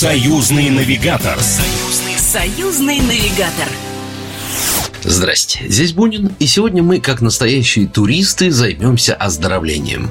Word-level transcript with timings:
Союзный 0.00 0.70
навигатор. 0.70 1.38
Союзный, 1.42 2.18
союзный 2.18 3.00
навигатор. 3.00 3.68
Здрасте, 5.02 5.60
здесь 5.66 5.92
Бунин, 5.92 6.30
и 6.38 6.46
сегодня 6.46 6.82
мы, 6.82 7.00
как 7.00 7.22
настоящие 7.22 7.86
туристы, 7.86 8.50
займемся 8.50 9.14
оздоровлением. 9.14 10.10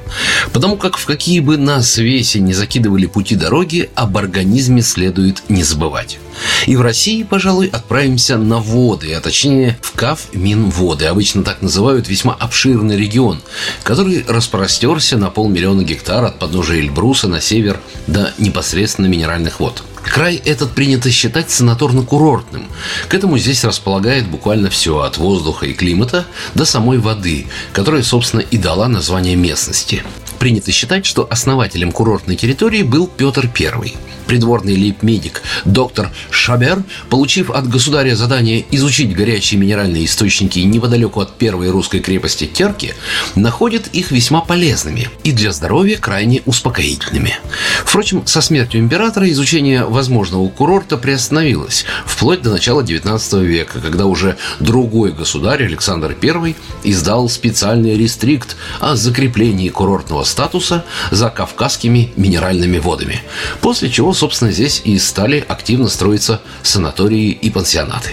Потому 0.52 0.76
как 0.76 0.96
в 0.96 1.06
какие 1.06 1.38
бы 1.38 1.56
нас 1.56 1.96
весе 1.98 2.40
не 2.40 2.54
закидывали 2.54 3.06
пути 3.06 3.36
дороги, 3.36 3.88
об 3.94 4.16
организме 4.16 4.82
следует 4.82 5.44
не 5.48 5.62
забывать. 5.62 6.18
И 6.66 6.74
в 6.74 6.80
России, 6.80 7.22
пожалуй, 7.22 7.68
отправимся 7.68 8.36
на 8.36 8.58
воды, 8.58 9.14
а 9.14 9.20
точнее 9.20 9.78
в 9.80 9.92
КАФ 9.92 10.32
Минводы. 10.32 11.06
Обычно 11.06 11.44
так 11.44 11.62
называют 11.62 12.08
весьма 12.08 12.34
обширный 12.34 12.96
регион, 12.96 13.40
который 13.84 14.24
распростерся 14.26 15.18
на 15.18 15.30
полмиллиона 15.30 15.82
гектар 15.84 16.24
от 16.24 16.38
подножия 16.40 16.80
Эльбруса 16.80 17.28
на 17.28 17.40
север 17.40 17.78
до 18.08 18.32
непосредственно 18.38 19.06
минеральных 19.06 19.60
вод. 19.60 19.84
Край 20.04 20.36
этот 20.36 20.72
принято 20.72 21.10
считать 21.10 21.48
санаторно-курортным. 21.48 22.66
К 23.08 23.14
этому 23.14 23.38
здесь 23.38 23.64
располагает 23.64 24.26
буквально 24.28 24.70
все 24.70 25.00
от 25.00 25.18
воздуха 25.18 25.66
и 25.66 25.72
климата 25.72 26.26
до 26.54 26.64
самой 26.64 26.98
воды, 26.98 27.46
которая, 27.72 28.02
собственно, 28.02 28.40
и 28.40 28.58
дала 28.58 28.88
название 28.88 29.36
местности. 29.36 30.02
Принято 30.38 30.72
считать, 30.72 31.04
что 31.06 31.26
основателем 31.30 31.92
курортной 31.92 32.36
территории 32.36 32.82
был 32.82 33.06
Петр 33.06 33.48
I. 33.58 33.92
Придворный 34.30 34.76
лейб-медик 34.76 35.42
доктор 35.64 36.12
Шабер, 36.30 36.84
получив 37.08 37.50
от 37.50 37.68
государя 37.68 38.14
задание 38.14 38.64
изучить 38.70 39.12
горячие 39.12 39.58
минеральные 39.58 40.04
источники 40.04 40.60
неподалеку 40.60 41.20
от 41.20 41.36
первой 41.36 41.70
русской 41.70 41.98
крепости 41.98 42.46
Терки, 42.46 42.94
находит 43.34 43.88
их 43.88 44.12
весьма 44.12 44.40
полезными 44.40 45.08
и 45.24 45.32
для 45.32 45.50
здоровья 45.50 45.96
крайне 45.96 46.42
успокоительными. 46.46 47.40
Впрочем, 47.84 48.24
со 48.24 48.40
смертью 48.40 48.78
императора 48.78 49.28
изучение 49.30 49.84
возможного 49.84 50.48
курорта 50.48 50.96
приостановилось 50.96 51.84
вплоть 52.06 52.40
до 52.40 52.50
начала 52.50 52.82
XIX 52.82 53.44
века, 53.44 53.80
когда 53.80 54.06
уже 54.06 54.36
другой 54.60 55.10
государь 55.10 55.64
Александр 55.64 56.16
I 56.22 56.54
издал 56.84 57.28
специальный 57.28 57.98
рестрикт 57.98 58.54
о 58.78 58.94
закреплении 58.94 59.70
курортного 59.70 60.22
статуса 60.22 60.84
за 61.10 61.30
кавказскими 61.30 62.12
минеральными 62.14 62.78
водами, 62.78 63.22
после 63.60 63.90
чего 63.90 64.14
собственно, 64.20 64.52
здесь 64.52 64.82
и 64.84 64.98
стали 64.98 65.42
активно 65.48 65.88
строиться 65.88 66.42
санатории 66.62 67.30
и 67.30 67.48
пансионаты. 67.48 68.10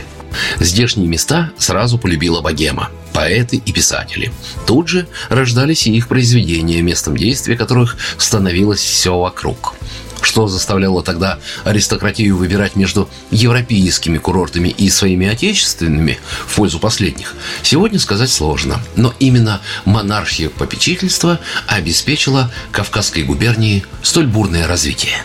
Здешние 0.57 1.07
места 1.07 1.51
сразу 1.57 1.97
полюбила 1.97 2.39
богема 2.39 2.89
поэты 3.11 3.57
и 3.57 3.73
писатели. 3.73 4.31
Тут 4.65 4.87
же 4.87 5.07
рождались 5.27 5.85
и 5.85 5.93
их 5.93 6.07
произведения, 6.07 6.81
местом 6.81 7.17
действия 7.17 7.57
которых 7.57 7.97
становилось 8.17 8.79
все 8.79 9.17
вокруг 9.17 9.73
что 10.21 10.47
заставляло 10.47 11.03
тогда 11.03 11.39
аристократию 11.63 12.35
выбирать 12.35 12.75
между 12.75 13.07
европейскими 13.31 14.17
курортами 14.17 14.69
и 14.69 14.89
своими 14.89 15.27
отечественными 15.27 16.19
в 16.47 16.55
пользу 16.55 16.79
последних, 16.79 17.35
сегодня 17.61 17.99
сказать 17.99 18.31
сложно. 18.31 18.81
Но 18.95 19.13
именно 19.19 19.61
монархия 19.85 20.49
попечительства 20.49 21.39
обеспечила 21.67 22.51
Кавказской 22.71 23.23
губернии 23.23 23.85
столь 24.01 24.25
бурное 24.27 24.67
развитие. 24.67 25.23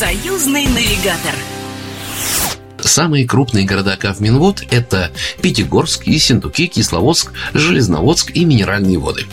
Союзный, 0.00 0.64
навигатор. 0.64 1.34
Самые 2.78 3.26
крупные 3.26 3.66
города 3.66 3.98
Кавминвод– 3.98 4.62
это 4.70 5.10
Пятигорск, 5.42 6.06
Ессентуки, 6.06 6.68
Кисловодск, 6.68 7.32
Железноводск 7.52 8.30
и 8.34 8.46
Минеральные 8.46 8.96
воды. 8.96 9.26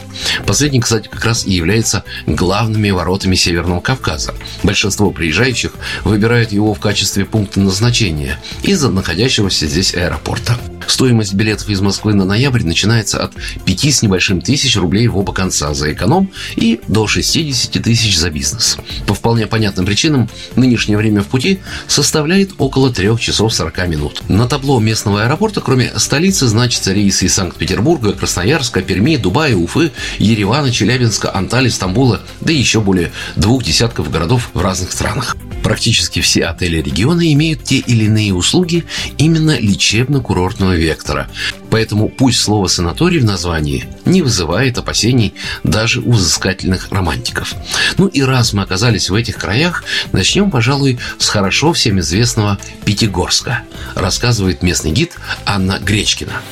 Последний, 0.45 0.81
кстати, 0.81 1.07
как 1.07 1.23
раз 1.23 1.45
и 1.45 1.53
является 1.53 2.03
главными 2.25 2.89
воротами 2.89 3.35
Северного 3.35 3.79
Кавказа. 3.79 4.35
Большинство 4.63 5.09
приезжающих 5.11 5.71
выбирают 6.03 6.51
его 6.51 6.73
в 6.73 6.81
качестве 6.81 7.23
пункта 7.23 7.61
назначения 7.61 8.37
из-за 8.61 8.89
находящегося 8.89 9.67
здесь 9.67 9.95
аэропорта. 9.95 10.57
Стоимость 10.87 11.33
билетов 11.33 11.69
из 11.69 11.81
Москвы 11.81 12.13
на 12.13 12.25
ноябрь 12.25 12.63
начинается 12.63 13.23
от 13.23 13.33
5 13.65 13.85
с 13.85 14.01
небольшим 14.01 14.41
тысяч 14.41 14.75
рублей 14.77 15.07
в 15.07 15.17
оба 15.17 15.33
конца 15.33 15.73
за 15.73 15.93
эконом 15.93 16.31
и 16.55 16.79
до 16.87 17.07
60 17.07 17.83
тысяч 17.83 18.17
за 18.17 18.29
бизнес. 18.29 18.77
По 19.05 19.13
вполне 19.13 19.47
понятным 19.47 19.85
причинам 19.85 20.29
нынешнее 20.55 20.97
время 20.97 21.21
в 21.21 21.27
пути 21.27 21.59
составляет 21.87 22.51
около 22.57 22.91
3 22.91 23.19
часов 23.19 23.53
40 23.53 23.87
минут. 23.87 24.23
На 24.29 24.47
табло 24.47 24.79
местного 24.79 25.23
аэропорта, 25.23 25.61
кроме 25.61 25.91
столицы, 25.97 26.47
значатся 26.47 26.93
рейсы 26.93 27.25
из 27.25 27.33
Санкт-Петербурга, 27.33 28.13
Красноярска, 28.13 28.81
Перми, 28.81 29.17
Дубая, 29.17 29.55
Уфы, 29.55 29.91
Еревана, 30.17 30.71
Челябинска, 30.71 31.35
Анталии, 31.35 31.69
Стамбула, 31.69 32.21
да 32.41 32.53
еще 32.53 32.81
более 32.81 33.11
двух 33.35 33.63
десятков 33.63 34.09
городов 34.09 34.49
в 34.53 34.61
разных 34.61 34.91
странах. 34.91 35.35
Практически 35.67 36.21
все 36.21 36.45
отели 36.45 36.81
региона 36.81 37.29
имеют 37.33 37.65
те 37.65 37.79
или 37.79 38.05
иные 38.05 38.33
услуги 38.33 38.85
именно 39.17 39.59
лечебно-курортного 39.59 40.77
вектора. 40.77 41.27
Поэтому 41.69 42.07
пусть 42.07 42.39
слово 42.39 42.67
«санаторий» 42.67 43.19
в 43.19 43.25
названии 43.25 43.83
не 44.05 44.21
вызывает 44.21 44.77
опасений 44.77 45.33
даже 45.65 45.99
у 45.99 46.13
взыскательных 46.13 46.87
романтиков. 46.89 47.53
Ну 47.97 48.07
и 48.07 48.21
раз 48.21 48.53
мы 48.53 48.63
оказались 48.63 49.09
в 49.09 49.13
этих 49.13 49.35
краях, 49.35 49.83
начнем, 50.13 50.51
пожалуй, 50.51 50.99
с 51.17 51.27
хорошо 51.27 51.73
всем 51.73 51.99
известного 51.99 52.57
Пятигорска, 52.85 53.63
рассказывает 53.93 54.63
местный 54.63 54.91
гид 54.91 55.15
Анна 55.45 55.79
Гречкина. 55.79 56.43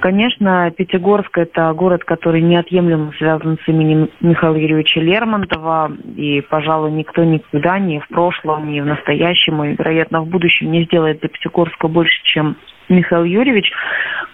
Конечно, 0.00 0.70
Пятигорск– 0.76 1.38
это 1.38 1.72
город, 1.72 2.04
который 2.04 2.42
неотъемлемо 2.42 3.12
связан 3.16 3.58
с 3.64 3.68
именем 3.68 4.10
Михаила 4.20 4.56
Юрьевича 4.56 5.00
Лермонтова. 5.00 5.92
И, 6.16 6.42
пожалуй, 6.42 6.92
никто 6.92 7.24
никогда 7.24 7.78
ни 7.78 7.98
в 7.98 8.08
прошлом, 8.08 8.70
ни 8.70 8.80
в 8.80 8.86
настоящем, 8.86 9.62
и, 9.64 9.74
вероятно, 9.76 10.20
в 10.20 10.28
будущем 10.28 10.70
не 10.70 10.84
сделает 10.84 11.20
для 11.20 11.28
Пятигорска 11.28 11.88
больше, 11.88 12.22
чем 12.24 12.56
Михаил 12.88 13.24
Юрьевич, 13.24 13.72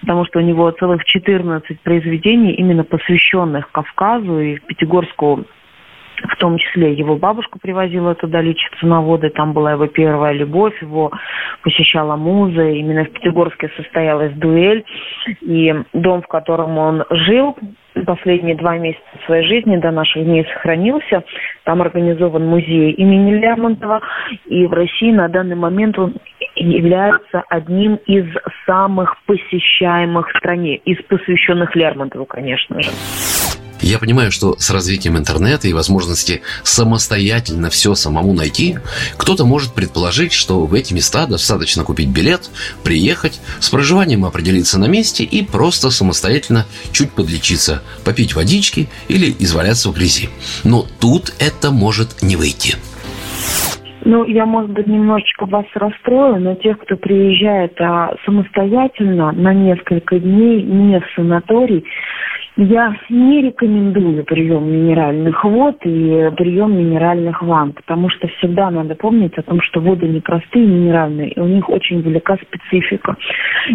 потому 0.01 0.25
что 0.27 0.41
у 0.41 0.43
него 0.43 0.71
целых 0.73 1.05
14 1.05 1.81
произведений, 1.81 2.53
именно 2.53 2.85
посвященных 2.85 3.71
Кавказу 3.71 4.41
и 4.41 4.59
Пятигорску 4.59 5.45
том 6.43 6.59
числе 6.59 6.93
его 6.93 7.15
бабушку 7.15 7.61
привозила 7.61 8.17
туда 8.17 8.41
лечиться 8.41 8.85
на 8.85 9.01
воды, 9.01 9.31
там 9.31 9.53
была 9.53 9.73
его 9.73 9.87
первая 9.87 10.33
любовь, 10.33 10.75
его 10.83 11.13
посещала 11.63 12.17
муза, 12.17 12.69
именно 12.69 13.05
в 13.05 13.13
Пятигорске 13.13 13.71
состоялась 13.77 14.33
дуэль, 14.33 14.85
и 15.41 15.73
дом, 15.93 16.23
в 16.23 16.27
котором 16.27 16.79
он 16.79 17.05
жил, 17.11 17.57
последние 18.07 18.57
два 18.57 18.77
месяца 18.77 19.05
своей 19.25 19.47
жизни 19.47 19.77
до 19.77 19.93
наших 19.93 20.25
дней 20.25 20.45
сохранился. 20.53 21.23
Там 21.63 21.81
организован 21.81 22.45
музей 22.45 22.91
имени 22.91 23.35
Лермонтова, 23.35 24.01
и 24.47 24.67
в 24.67 24.73
России 24.73 25.13
на 25.13 25.29
данный 25.29 25.55
момент 25.55 25.97
он 25.97 26.17
является 26.57 27.45
одним 27.51 28.01
из 28.07 28.27
самых 28.67 29.17
посещаемых 29.27 30.29
в 30.29 30.39
стране, 30.39 30.79
из 30.79 31.01
посвященных 31.05 31.77
Лермонтову, 31.77 32.27
конечно 32.27 32.83
же. 32.83 32.91
Я 33.83 33.99
понимаю, 33.99 34.31
что 34.31 34.55
с 34.59 34.71
развитием 34.71 35.19
интернета 35.19 35.67
и 35.67 35.73
возможности 35.73 36.43
самостоятельно 36.63 37.69
все 37.69 37.97
самому 37.97 38.33
найти, 38.33 38.77
кто-то 39.19 39.45
может 39.45 39.75
предположить, 39.75 40.33
что 40.33 40.65
в 40.67 40.75
эти 40.75 40.95
места 40.95 41.27
достаточно 41.27 41.83
купить 41.83 42.09
билет, 42.09 42.49
приехать, 42.85 43.41
с 43.59 43.69
проживанием 43.71 44.25
определиться 44.25 44.79
на 44.79 44.87
месте 44.87 45.25
и 45.25 45.45
просто 45.45 45.91
самостоятельно 45.91 46.65
чуть 46.93 47.11
подлечиться, 47.11 47.83
попить 48.05 48.37
водички 48.37 48.89
или 49.09 49.35
изваляться 49.41 49.91
в 49.91 49.95
грязи. 49.95 50.29
Но 50.63 50.87
тут 51.01 51.35
это 51.41 51.73
может 51.73 52.23
не 52.23 52.37
выйти. 52.37 52.77
Ну, 54.05 54.25
я, 54.25 54.47
может 54.47 54.71
быть, 54.71 54.87
немножечко 54.87 55.47
вас 55.47 55.67
расстрою, 55.75 56.41
но 56.41 56.55
тех, 56.57 56.79
кто 56.79 56.97
приезжает 56.97 57.81
а, 57.81 58.15
самостоятельно 58.25 59.31
на 59.33 59.55
несколько 59.55 60.19
дней, 60.19 60.63
не 60.63 60.99
в 60.99 61.05
санаторий, 61.15 61.85
я 62.57 62.95
не 63.09 63.43
рекомендую 63.43 64.25
прием 64.25 64.71
минеральных 64.71 65.43
вод 65.43 65.77
и 65.85 66.31
прием 66.37 66.77
минеральных 66.77 67.43
ванн, 67.43 67.73
потому 67.73 68.11
что 68.11 68.29
всегда 68.29 68.71
надо 68.71 68.95
помнить 68.95 69.37
о 69.39 69.43
том, 69.43 69.61
что 69.63 69.81
воды 69.81 70.07
непростые, 70.07 70.67
минеральные, 70.67 71.31
и 71.31 71.41
у 71.41 71.47
них 71.47 71.69
очень 71.71 72.01
велика 72.03 72.37
специфика. 72.37 73.17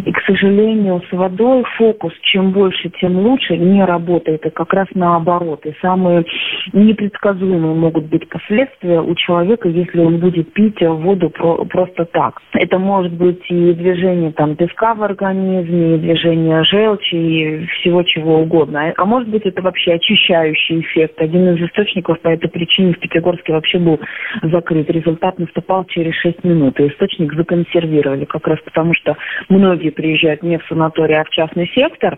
И, 0.05 0.11
к 0.11 0.19
сожалению, 0.27 1.01
с 1.09 1.11
водой 1.11 1.63
фокус 1.77 2.13
чем 2.21 2.51
больше, 2.51 2.91
тем 3.01 3.17
лучше 3.17 3.57
не 3.57 3.83
работает, 3.83 4.45
и 4.45 4.49
как 4.51 4.73
раз 4.73 4.87
наоборот. 4.93 5.65
И 5.65 5.73
самые 5.81 6.25
непредсказуемые 6.73 7.73
могут 7.73 8.05
быть 8.05 8.29
последствия 8.29 9.01
у 9.01 9.15
человека, 9.15 9.69
если 9.69 9.99
он 9.99 10.19
будет 10.19 10.53
пить 10.53 10.81
воду 10.81 11.31
про- 11.31 11.65
просто 11.65 12.05
так. 12.05 12.39
Это 12.53 12.77
может 12.77 13.13
быть 13.13 13.43
и 13.49 13.73
движение 13.73 14.31
там 14.31 14.55
песка 14.55 14.93
в 14.93 15.01
организме, 15.01 15.95
и 15.95 15.99
движение 15.99 16.63
желчи, 16.63 17.15
и 17.15 17.65
всего 17.67 18.03
чего 18.03 18.39
угодно 18.39 18.66
угодно. 18.67 18.93
А 18.95 19.05
может 19.05 19.29
быть, 19.29 19.45
это 19.45 19.61
вообще 19.61 19.93
очищающий 19.93 20.81
эффект. 20.81 21.19
Один 21.19 21.55
из 21.55 21.67
источников 21.67 22.19
по 22.21 22.29
этой 22.29 22.49
причине 22.49 22.93
в 22.93 22.99
Пятигорске 22.99 23.53
вообще 23.53 23.79
был 23.79 23.99
закрыт. 24.43 24.89
Результат 24.89 25.39
наступал 25.39 25.85
через 25.85 26.13
6 26.15 26.43
минут. 26.43 26.79
И 26.79 26.87
источник 26.87 27.33
законсервировали, 27.33 28.25
как 28.25 28.47
раз 28.47 28.59
потому, 28.63 28.93
что 28.93 29.15
многие 29.49 29.89
приезжают 29.89 30.43
не 30.43 30.57
в 30.57 30.65
санаторий, 30.67 31.15
а 31.15 31.23
в 31.23 31.29
частный 31.29 31.67
сектор, 31.73 32.17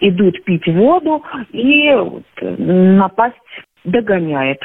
идут 0.00 0.42
пить 0.44 0.66
воду, 0.66 1.22
и 1.52 1.94
напасть 2.40 3.36
догоняет. 3.84 4.58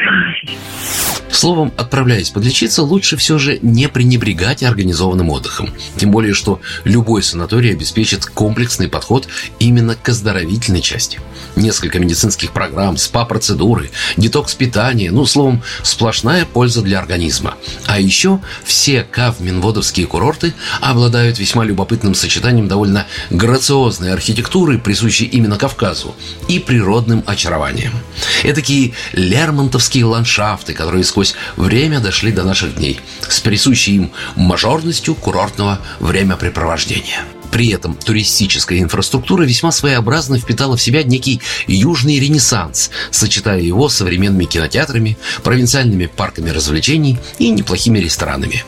Словом, 1.29 1.71
отправляясь 1.77 2.31
подлечиться, 2.31 2.81
лучше 2.81 3.15
все 3.15 3.37
же 3.37 3.59
не 3.61 3.87
пренебрегать 3.89 4.63
организованным 4.63 5.29
отдыхом. 5.29 5.69
Тем 5.95 6.09
более, 6.09 6.33
что 6.33 6.61
любой 6.83 7.21
санаторий 7.21 7.73
обеспечит 7.73 8.25
комплексный 8.25 8.87
подход 8.87 9.27
именно 9.59 9.93
к 9.93 10.09
оздоровительной 10.09 10.81
части. 10.81 11.19
Несколько 11.55 11.99
медицинских 11.99 12.53
программ, 12.53 12.97
СПА-процедуры, 12.97 13.91
детокс-питание, 14.15 15.11
ну, 15.11 15.25
словом, 15.25 15.61
сплошная 15.83 16.45
польза 16.45 16.81
для 16.81 16.97
организма. 16.97 17.53
А 17.85 17.99
еще 17.99 18.39
все 18.63 19.03
КАВ-Минводовские 19.03 20.07
курорты 20.07 20.53
обладают 20.81 21.37
весьма 21.37 21.65
любопытным 21.65 22.15
сочетанием 22.15 22.67
довольно 22.67 23.05
грациозной 23.29 24.11
архитектуры, 24.11 24.79
присущей 24.79 25.25
именно 25.25 25.57
Кавказу, 25.57 26.15
и 26.47 26.57
природным 26.57 27.23
очарованием. 27.27 27.91
Этакие 28.43 28.93
лермонтовские 29.13 30.05
ландшафты, 30.05 30.73
которые 30.73 31.03
сквозь 31.03 31.35
время 31.55 31.99
дошли 31.99 32.31
до 32.31 32.43
наших 32.43 32.75
дней, 32.75 32.99
с 33.27 33.39
присущей 33.39 33.95
им 33.95 34.11
мажорностью 34.35 35.15
курортного 35.15 35.79
времяпрепровождения. 35.99 37.23
При 37.57 37.69
этом 37.69 37.95
туристическая 37.95 38.77
инфраструктура 38.77 39.41
весьма 39.41 39.71
своеобразно 39.71 40.37
впитала 40.37 40.77
в 40.77 40.81
себя 40.81 41.01
некий 41.01 41.41
южный 41.65 42.19
ренессанс, 42.19 42.91
сочетая 43.09 43.59
его 43.59 43.89
с 43.89 43.95
современными 43.95 44.45
кинотеатрами, 44.45 45.17
провинциальными 45.41 46.05
парками 46.05 46.51
развлечений 46.51 47.17
и 47.39 47.49
неплохими 47.49 47.97
ресторанами. 47.97 48.63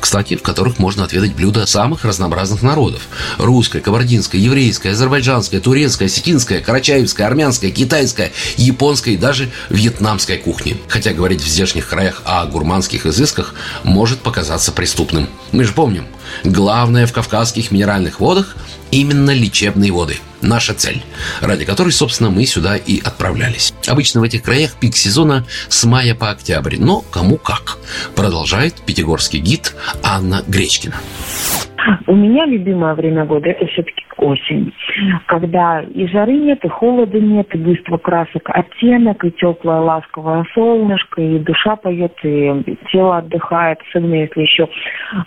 Кстати, 0.00 0.34
в 0.34 0.42
которых 0.42 0.80
можно 0.80 1.04
отведать 1.04 1.32
блюда 1.36 1.64
самых 1.64 2.04
разнообразных 2.04 2.62
народов. 2.62 3.02
Русская, 3.38 3.80
кабардинская, 3.80 4.40
еврейская, 4.40 4.90
азербайджанская, 4.90 5.60
турецкая, 5.60 6.08
осетинская, 6.08 6.60
карачаевская, 6.60 7.28
армянская, 7.28 7.70
китайская, 7.70 8.32
японская 8.56 9.14
и 9.14 9.16
даже 9.16 9.48
вьетнамская 9.70 10.38
кухни. 10.38 10.76
Хотя 10.88 11.12
говорить 11.12 11.40
в 11.40 11.46
здешних 11.46 11.86
краях 11.86 12.20
о 12.24 12.44
гурманских 12.46 13.06
изысках 13.06 13.54
может 13.84 14.18
показаться 14.22 14.72
преступным. 14.72 15.28
Мы 15.52 15.62
же 15.62 15.72
помним, 15.72 16.08
главное 16.42 17.06
в 17.06 17.12
кавказских 17.12 17.70
минеральных 17.70 18.20
водах 18.20 18.56
именно 18.90 19.30
лечебные 19.30 19.92
воды. 19.92 20.18
Наша 20.44 20.74
цель, 20.74 21.02
ради 21.40 21.64
которой, 21.64 21.90
собственно, 21.90 22.30
мы 22.30 22.44
сюда 22.44 22.76
и 22.76 23.00
отправлялись. 23.00 23.72
Обычно 23.88 24.20
в 24.20 24.24
этих 24.24 24.42
краях 24.42 24.78
пик 24.78 24.94
сезона 24.94 25.44
с 25.68 25.84
мая 25.84 26.14
по 26.14 26.30
октябрь, 26.30 26.76
но 26.78 27.00
кому 27.00 27.38
как. 27.38 27.78
Продолжает 28.14 28.74
пятигорский 28.86 29.40
гид 29.40 29.74
Анна 30.02 30.42
Гречкина. 30.46 30.96
У 32.06 32.14
меня 32.14 32.46
любимое 32.46 32.94
время 32.94 33.24
года– 33.24 33.48
это 33.50 33.66
все-таки 33.66 34.04
осень, 34.16 34.72
когда 35.26 35.82
и 35.82 36.06
жары 36.06 36.32
нет, 36.32 36.64
и 36.64 36.68
холода 36.68 37.18
нет, 37.20 37.54
и 37.54 37.58
быстро 37.58 37.98
красок 37.98 38.42
оттенок, 38.46 39.24
и 39.24 39.30
теплое 39.32 39.80
ласковое 39.80 40.46
солнышко, 40.54 41.20
и 41.20 41.38
душа 41.38 41.76
поет, 41.76 42.14
и 42.22 42.76
тело 42.90 43.18
отдыхает, 43.18 43.78
особенно 43.88 44.14
если 44.14 44.42
еще 44.42 44.68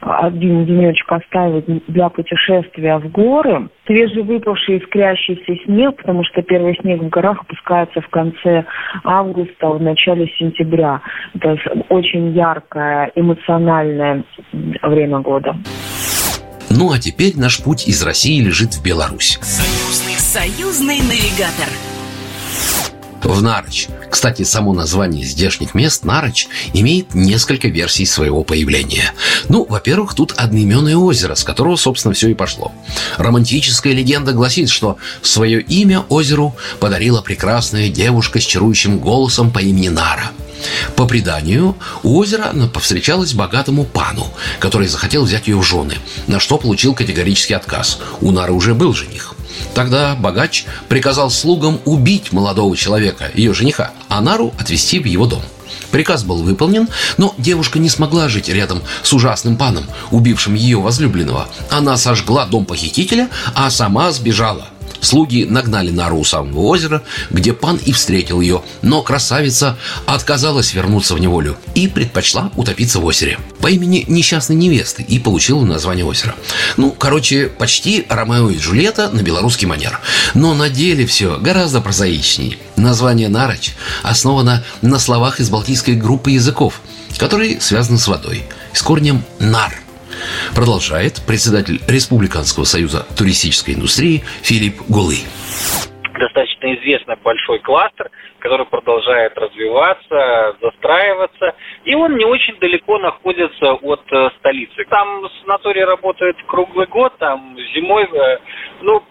один 0.02 0.66
денечек 0.66 1.12
оставить 1.12 1.66
для 1.88 2.10
путешествия 2.10 2.98
в 2.98 3.12
горы. 3.12 3.70
Свежевыпавший 3.88 4.80
искрящийся 4.80 5.64
снег, 5.66 5.96
потому 5.98 6.24
что 6.26 6.42
первый 6.42 6.78
снег 6.82 7.02
в 7.02 7.10
горах 7.10 7.42
опускается 7.42 8.02
в 8.02 8.10
конце 8.10 8.66
августа, 9.04 9.70
в 9.70 9.82
начале 9.82 10.28
сентября. 10.38 11.02
Это 11.34 11.58
очень 11.90 12.34
яркое, 12.34 13.12
эмоциональное 13.16 14.24
время 14.52 15.20
года. 15.20 15.56
Ну 16.70 16.92
а 16.92 17.00
теперь 17.00 17.38
наш 17.38 17.64
путь 17.64 17.88
из 17.88 18.04
России 18.04 18.42
лежит 18.42 18.74
в 18.74 18.84
Беларусь. 18.84 19.40
Союзный, 19.42 20.18
союзный 20.20 20.98
навигатор. 20.98 21.97
В 23.24 23.42
Нарочь. 23.42 23.88
Кстати, 24.10 24.44
само 24.44 24.74
название 24.74 25.26
здешних 25.26 25.74
мест 25.74 26.04
Нарочь 26.06 26.48
имеет 26.74 27.14
несколько 27.14 27.68
версий 27.68 28.06
своего 28.06 28.44
появления. 28.44 29.14
Ну, 29.50 29.66
во-первых, 29.68 30.14
тут 30.14 30.34
одноименное 30.38 30.96
озеро, 30.96 31.36
с 31.36 31.44
которого, 31.44 31.76
собственно, 31.76 32.14
все 32.14 32.30
и 32.30 32.34
пошло. 32.34 32.72
Романтическая 33.18 33.94
легенда 33.94 34.34
гласит, 34.34 34.70
что 34.70 34.98
свое 35.22 35.62
имя 35.62 36.06
озеру 36.10 36.56
подарила 36.80 37.22
прекрасная 37.22 37.90
девушка 37.90 38.40
с 38.40 38.44
чарующим 38.44 39.00
голосом 39.00 39.52
по 39.52 39.60
имени 39.60 39.90
Нара– 39.90 40.32
по 40.96 41.06
преданию, 41.06 41.76
у 42.04 42.18
озера 42.18 42.50
она 42.50 42.68
повстречалась 42.68 43.34
богатому 43.34 43.86
пану, 43.86 44.28
который 44.60 44.88
захотел 44.88 45.24
взять 45.24 45.48
ее 45.48 45.58
в 45.58 45.64
жены, 45.64 45.96
на 46.28 46.40
что 46.40 46.58
получил 46.58 46.94
категорический 46.94 47.56
отказ. 47.56 48.00
У 48.22 48.32
Нары 48.32 48.54
уже 48.54 48.74
был 48.74 48.94
жених. 48.94 49.34
Тогда 49.74 50.16
богач 50.16 50.66
приказал 50.88 51.30
слугам 51.30 51.80
убить 51.86 52.32
молодого 52.32 52.76
человека, 52.76 53.32
ее 53.34 53.54
жениха, 53.54 53.92
а 54.10 54.22
Нару 54.22 54.54
отвезти 54.60 55.00
в 55.00 55.06
его 55.06 55.26
дом. 55.26 55.42
Приказ 55.92 56.24
был 56.24 56.44
выполнен, 56.44 56.88
но 57.18 57.34
девушка 57.38 57.80
не 57.80 57.90
смогла 57.90 58.30
жить 58.30 58.50
рядом 58.50 58.82
с 59.04 59.14
ужасным 59.14 59.56
паном, 59.58 59.86
убившим 60.12 60.54
ее 60.54 60.80
возлюбленного. 60.80 61.48
Она 61.72 61.98
сожгла 61.98 62.46
дом 62.46 62.66
похитителя, 62.66 63.30
а 63.54 63.70
сама 63.70 64.12
сбежала– 64.12 64.68
Слуги 65.02 65.46
нагнали 65.46 65.92
Нару 65.92 66.20
у 66.20 66.24
самого 66.24 66.62
озера, 66.62 67.04
где 67.30 67.54
пан 67.54 67.78
и 67.78 67.92
встретил 67.92 68.42
ее, 68.42 68.64
но 68.82 69.02
красавица 69.02 69.78
отказалась 70.06 70.74
вернуться 70.74 71.16
в 71.16 71.20
неволю 71.20 71.58
и 71.76 71.88
предпочла 71.88 72.52
утопиться 72.56 73.00
в 73.00 73.06
озере 73.06 73.40
по 73.62 73.68
имени 73.68 74.06
несчастной 74.08 74.56
невесты 74.56 75.04
и 75.04 75.20
получила 75.20 75.64
название 75.64 76.06
озера. 76.06 76.36
Ну, 76.78 76.92
короче, 76.92 77.48
почти 77.48 78.06
Ромео 78.08 78.50
и 78.50 78.58
Джульетта 78.58 79.10
на 79.10 79.22
белорусский 79.22 79.68
манер. 79.68 80.00
Но 80.34 80.54
на 80.54 80.70
деле 80.70 81.06
все 81.06 81.38
гораздо 81.38 81.82
прозаичнее. 81.82 82.58
Название 82.76 83.30
Нароч 83.30 83.72
основано 84.04 84.64
на 84.82 85.00
словах 85.00 85.40
из 85.40 85.50
балтийской 85.50 85.96
группы 85.96 86.32
языков, 86.32 86.82
которые 87.18 87.60
связаны 87.60 87.98
с 87.98 88.08
водой, 88.08 88.44
с 88.74 88.82
корнем 88.82 89.24
«нар», 89.40 89.74
Продолжает 90.56 91.22
председатель 91.26 91.82
Республиканского 91.88 92.64
союза 92.66 93.06
туристической 93.18 93.76
индустрии 93.76 94.24
Филипп 94.42 94.82
Гулы 94.88 95.18
достаточно 96.18 96.74
известный 96.76 97.16
большой 97.18 97.60
кластер, 97.60 98.10
который 98.40 98.66
продолжает 98.66 99.38
развиваться, 99.38 100.56
застраиваться, 100.62 101.56
и 101.86 101.96
он 101.96 102.16
не 102.16 102.26
очень 102.26 102.58
далеко 102.60 102.98
находится 102.98 103.74
от 103.74 104.02
э, 104.12 104.30
столицы. 104.40 104.86
Там 104.90 105.28
санаторий 105.42 105.84
работает 105.84 106.36
круглый 106.48 106.88
год, 106.88 107.18
там 107.18 107.56
зимой, 107.74 108.04
э, 108.06 108.38
ну, 108.82 109.04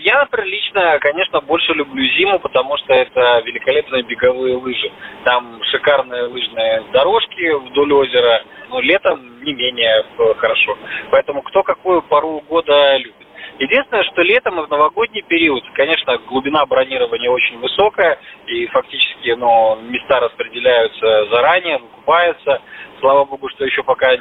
я, 0.00 0.20
например, 0.20 0.46
лично, 0.48 0.98
конечно, 1.00 1.40
больше 1.40 1.72
люблю 1.72 2.04
зиму, 2.16 2.38
потому 2.38 2.76
что 2.78 2.92
это 2.92 3.42
великолепные 3.44 4.02
беговые 4.02 4.56
лыжи. 4.56 4.90
Там 5.24 5.60
шикарные 5.70 6.24
лыжные 6.24 6.82
дорожки 6.92 7.52
вдоль 7.68 7.92
озера, 7.92 8.42
но 8.70 8.80
летом 8.80 9.42
не 9.44 9.52
менее 9.54 10.04
э, 10.18 10.34
хорошо. 10.34 10.76
Поэтому 11.10 11.42
кто 11.42 11.62
какую 11.62 12.02
пару 12.02 12.40
года 12.48 12.96
любит. 12.96 13.14
Единственное, 13.58 14.04
что 14.04 14.22
летом 14.22 14.60
и 14.60 14.66
в 14.66 14.70
новогодний 14.70 15.22
период, 15.22 15.62
конечно, 15.74 16.18
глубина 16.26 16.64
бронирования 16.66 17.30
очень 17.30 17.58
высокая, 17.58 18.18
и 18.46 18.66
фактически 18.66 19.30
ну, 19.30 19.78
места 19.82 20.20
распределяются 20.20 21.26
заранее, 21.26 21.78
выкупаются. 21.78 22.62
Слава 23.00 23.24
богу, 23.24 23.48
что 23.50 23.64
еще 23.64 23.82
пока 23.82 24.16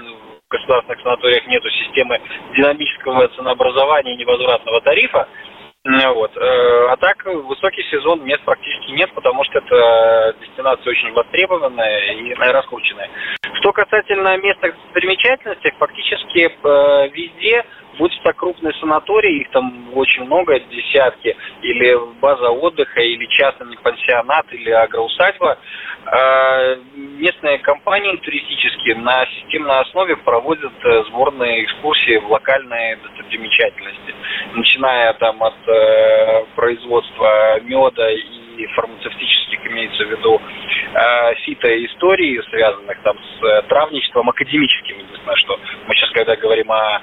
государственных 0.51 1.01
санаториях 1.01 1.47
нету 1.47 1.69
системы 1.69 2.19
динамического 2.55 3.27
ценообразования 3.29 4.13
и 4.13 4.17
невозвратного 4.17 4.81
тарифа. 4.81 5.27
Вот. 5.83 6.37
Э, 6.37 6.87
а 6.91 6.97
так, 6.97 7.25
высокий 7.25 7.81
сезон 7.89 8.23
мест 8.23 8.43
практически 8.43 8.91
нет, 8.91 9.11
потому 9.15 9.43
что 9.45 9.57
это 9.57 10.35
дестинация 10.39 10.91
очень 10.91 11.11
востребованная 11.13 12.13
и 12.13 12.33
раскрученная. 12.35 13.09
Что 13.61 13.73
касательно 13.73 14.35
местных 14.37 14.75
достопримечательностей, 14.75 15.71
фактически 15.77 16.49
э, 16.49 17.09
везде, 17.09 17.63
будь 17.99 18.11
это 18.19 18.33
крупный 18.33 18.73
санаторий, 18.79 19.41
их 19.41 19.51
там 19.51 19.95
очень 19.95 20.23
много, 20.23 20.59
десятки, 20.59 21.37
или 21.61 21.95
база 22.19 22.49
отдыха, 22.49 23.01
или 23.01 23.23
частный 23.27 23.77
пансионат, 23.77 24.51
или 24.51 24.71
агроусадьба, 24.71 25.59
э, 26.07 26.75
местные 26.95 27.59
компании 27.59 28.15
туристические 28.17 28.95
на 28.95 29.27
системной 29.27 29.81
основе 29.81 30.17
проводят 30.17 30.73
э, 30.83 31.03
сборные 31.09 31.63
экскурсии 31.63 32.17
в 32.17 32.31
локальные 32.31 32.95
достопримечательности, 32.95 34.15
начиная 34.55 35.13
там 35.13 35.43
от 35.43 35.67
э, 35.67 36.45
производства 36.55 37.59
меда 37.61 38.09
и 38.09 38.65
фармацевтических, 38.73 39.67
имеется 39.67 40.03
в 40.03 40.09
виду, 40.09 40.41
э, 40.93 41.35
фитоисторий, 41.45 42.41
связанных 42.49 43.01
там 43.03 43.17
с 43.17 43.43
э, 43.43 43.61
травничеством, 43.63 44.29
академическими 44.29 45.01
естественно, 45.21 45.35
что 45.37 45.59
мы 45.87 45.95
сейчас, 45.95 46.11
когда 46.11 46.35
говорим 46.35 46.71
о 46.71 47.01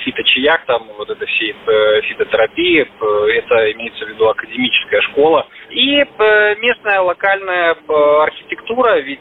фиточаях, 0.00 0.64
там 0.66 0.88
вот 0.96 1.08
это 1.10 1.24
все 1.26 1.50
э, 1.50 2.00
фитотерапии, 2.02 2.80
это 2.80 3.72
имеется 3.72 4.04
в 4.04 4.08
виду 4.08 4.28
академическая 4.28 5.00
школа. 5.02 5.46
И 5.70 6.04
местная 6.60 7.00
локальная 7.00 7.76
архитектура, 8.22 8.98
ведь 9.00 9.20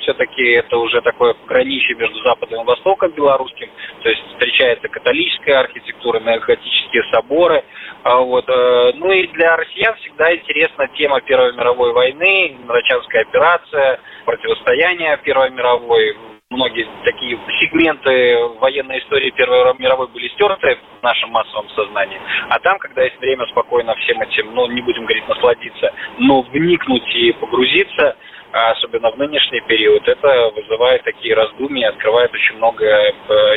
все-таки 0.00 0.52
это 0.52 0.76
уже 0.76 1.00
такое 1.02 1.34
пограничие 1.34 1.96
между 1.96 2.22
Западом 2.22 2.62
и 2.62 2.66
Востоком 2.66 3.10
белорусским, 3.12 3.68
то 4.02 4.08
есть 4.08 4.22
встречается 4.28 4.88
католическая 4.88 5.60
архитектура, 5.60 6.20
готические 6.20 7.02
соборы, 7.12 7.64
а 8.04 8.18
вот. 8.18 8.46
Ну 8.46 9.10
и 9.10 9.26
для 9.28 9.56
россиян 9.56 9.94
всегда 9.96 10.34
интересна 10.34 10.88
тема 10.96 11.20
Первой 11.20 11.52
мировой 11.52 11.92
войны, 11.92 12.56
Нарочанская 12.64 13.22
операция, 13.22 14.00
противостояние 14.24 15.18
Первой 15.24 15.50
мировой, 15.50 16.16
многие 16.52 16.86
такие 17.04 17.38
сегменты 17.60 18.36
военной 18.60 18.98
истории 18.98 19.30
Первой 19.30 19.74
мировой 19.78 20.08
были 20.08 20.28
стерты 20.28 20.78
в 21.00 21.02
нашем 21.02 21.30
массовом 21.30 21.68
сознании. 21.70 22.20
А 22.48 22.58
там, 22.60 22.78
когда 22.78 23.02
есть 23.02 23.18
время 23.18 23.46
спокойно 23.46 23.94
всем 23.96 24.20
этим, 24.20 24.54
ну, 24.54 24.66
не 24.68 24.82
будем 24.82 25.04
говорить 25.04 25.28
насладиться, 25.28 25.92
но 26.18 26.42
вникнуть 26.42 27.14
и 27.14 27.32
погрузиться, 27.32 28.16
а 28.52 28.72
особенно 28.72 29.10
в 29.10 29.16
нынешний 29.16 29.60
период, 29.62 30.06
это 30.06 30.50
вызывает 30.54 31.02
такие 31.04 31.34
раздумья, 31.34 31.88
открывает 31.88 32.32
очень 32.34 32.56
много 32.56 32.84
э, 32.84 33.12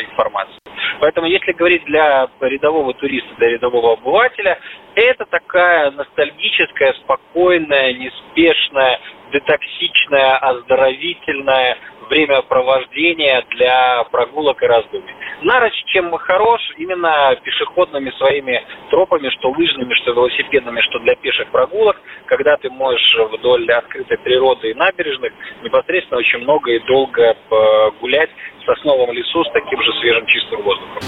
информации. 0.10 0.56
Поэтому, 1.00 1.28
если 1.28 1.52
говорить 1.52 1.84
для 1.86 2.28
рядового 2.40 2.94
туриста, 2.94 3.30
для 3.38 3.50
рядового 3.50 3.94
обывателя, 3.94 4.60
это 4.96 5.26
такая 5.26 5.92
ностальгическая, 5.92 6.94
спокойная, 7.04 7.94
неспешная, 7.94 9.00
детоксичная, 9.32 10.38
оздоровительная 10.38 11.78
времяпровождения 12.10 13.44
для 13.50 14.04
прогулок 14.06 14.62
и 14.62 14.66
раздумий. 14.68 15.14
Нароч 15.42 15.74
чем 15.88 16.12
хорош 16.18 16.62
именно 16.78 17.36
пешеходными 17.44 18.12
своими 18.12 18.64
тропами, 18.90 19.30
что 19.30 19.50
лыжными, 19.50 19.94
что 19.96 20.12
велосипедными, 20.12 20.82
что 20.82 21.00
для 21.00 21.16
пеших 21.16 21.50
прогулок, 21.50 22.00
когда 22.28 22.58
ты 22.58 22.70
можешь 22.70 23.18
вдоль 23.32 23.70
открытой 23.72 24.18
природы 24.20 24.72
и 24.72 24.74
набережных 24.76 25.34
непосредственно 25.64 26.20
очень 26.20 26.40
много 26.40 26.72
и 26.72 26.80
долго 26.80 27.36
гулять 28.00 28.30
в 28.62 28.66
сосновом 28.66 29.12
лесу 29.12 29.44
с 29.44 29.52
таким 29.52 29.82
же 29.82 29.92
свежим 30.00 30.26
чистым 30.28 30.62
воздухом. 30.62 31.02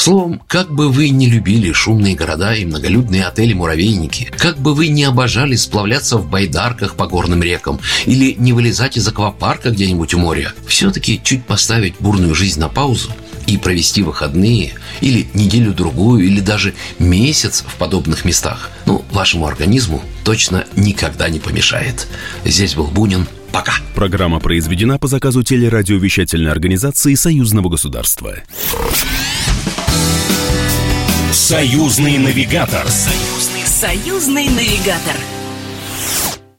Словом, 0.00 0.40
как 0.48 0.72
бы 0.72 0.90
вы 0.90 1.10
не 1.10 1.28
любили 1.28 1.72
шумные 1.72 2.14
города 2.14 2.54
и 2.54 2.64
многолюдные 2.64 3.26
отели-муравейники, 3.26 4.32
как 4.38 4.56
бы 4.56 4.72
вы 4.72 4.88
не 4.88 5.04
обожали 5.04 5.56
сплавляться 5.56 6.16
в 6.16 6.26
байдарках 6.26 6.94
по 6.94 7.06
горным 7.06 7.42
рекам 7.42 7.78
или 8.06 8.34
не 8.38 8.54
вылезать 8.54 8.96
из 8.96 9.06
аквапарка 9.06 9.68
где-нибудь 9.68 10.14
у 10.14 10.18
моря, 10.18 10.54
все-таки 10.66 11.20
чуть 11.22 11.44
поставить 11.44 11.96
бурную 12.00 12.34
жизнь 12.34 12.60
на 12.60 12.70
паузу 12.70 13.10
и 13.46 13.58
провести 13.58 14.00
выходные 14.00 14.72
или 15.02 15.28
неделю-другую 15.34 16.24
или 16.24 16.40
даже 16.40 16.72
месяц 16.98 17.62
в 17.68 17.74
подобных 17.74 18.24
местах, 18.24 18.70
ну, 18.86 19.04
вашему 19.12 19.46
организму 19.46 20.02
точно 20.24 20.64
никогда 20.76 21.28
не 21.28 21.40
помешает. 21.40 22.06
Здесь 22.46 22.74
был 22.74 22.86
Бунин. 22.86 23.26
Пока. 23.52 23.74
Программа 23.94 24.40
произведена 24.40 24.98
по 24.98 25.08
заказу 25.08 25.42
телерадиовещательной 25.42 26.52
организации 26.52 27.14
Союзного 27.16 27.68
государства. 27.68 28.36
Союзный 31.50 32.16
навигатор. 32.16 32.88
Союзный, 32.88 33.66
союзный 33.66 34.48
навигатор. 34.50 35.16